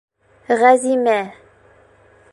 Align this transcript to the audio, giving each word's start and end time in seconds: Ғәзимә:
Ғәзимә: 0.61 1.15